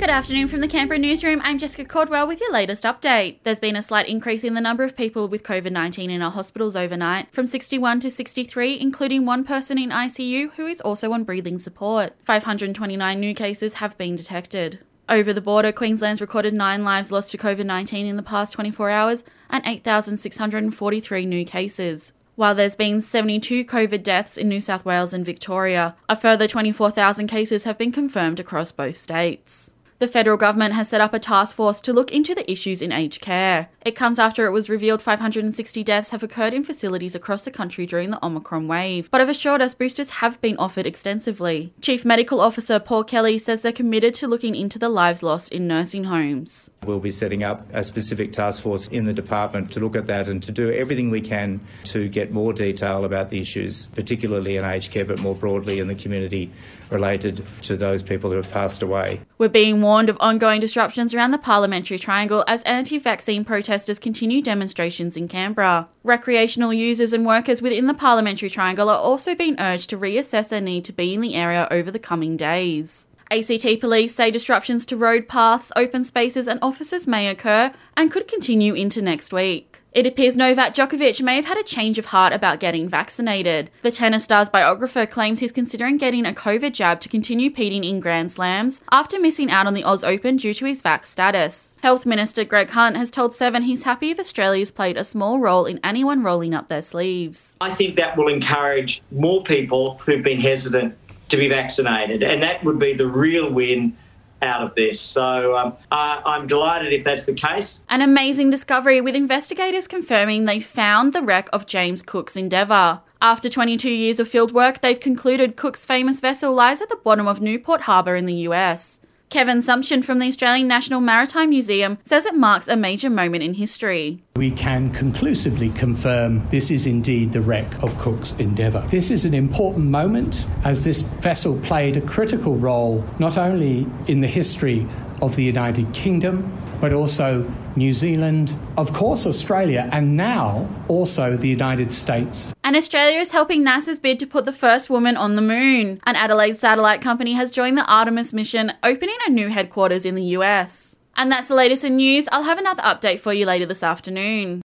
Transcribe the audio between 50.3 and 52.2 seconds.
to do everything we can to